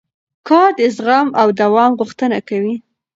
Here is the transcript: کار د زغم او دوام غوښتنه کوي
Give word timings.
کار 0.47 0.69
د 0.79 0.81
زغم 0.95 1.27
او 1.41 1.47
دوام 1.61 1.91
غوښتنه 1.99 2.37
کوي 2.49 2.75